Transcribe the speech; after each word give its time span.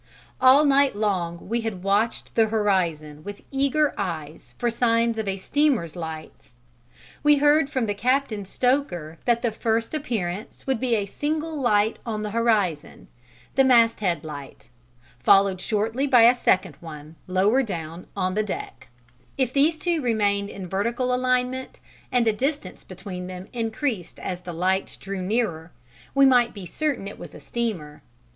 All 0.41 0.65
night 0.65 0.95
long 0.95 1.47
we 1.47 1.61
had 1.61 1.83
watched 1.83 2.33
the 2.33 2.47
horizon 2.47 3.23
with 3.23 3.43
eager 3.51 3.93
eyes 3.99 4.55
for 4.57 4.67
signs 4.71 5.19
of 5.19 5.27
a 5.27 5.37
steamer's 5.37 5.95
lights; 5.95 6.55
we 7.21 7.35
heard 7.35 7.69
from 7.69 7.85
the 7.85 7.93
captain 7.93 8.43
stoker 8.43 9.19
that 9.25 9.43
the 9.43 9.51
first 9.51 9.93
appearance 9.93 10.65
would 10.65 10.79
be 10.79 10.95
a 10.95 11.05
single 11.05 11.55
light 11.55 11.99
on 12.03 12.23
the 12.23 12.31
horizon, 12.31 13.09
the 13.53 13.63
masthead 13.63 14.23
light, 14.23 14.69
followed 15.19 15.61
shortly 15.61 16.07
by 16.07 16.23
a 16.23 16.33
second 16.33 16.77
one, 16.79 17.15
lower 17.27 17.61
down, 17.61 18.07
on 18.15 18.33
the 18.33 18.41
deck; 18.41 18.87
if 19.37 19.53
these 19.53 19.77
two 19.77 20.01
remained 20.01 20.49
in 20.49 20.65
vertical 20.67 21.13
alignment 21.13 21.79
and 22.11 22.25
the 22.25 22.33
distance 22.33 22.83
between 22.83 23.27
them 23.27 23.47
increased 23.53 24.17
as 24.17 24.39
the 24.41 24.51
lights 24.51 24.97
drew 24.97 25.21
nearer, 25.21 25.71
we 26.15 26.25
might 26.25 26.55
be 26.55 26.65
certain 26.65 27.07
it 27.07 27.19
was 27.19 27.35
a 27.35 27.39
steamer. 27.39 28.01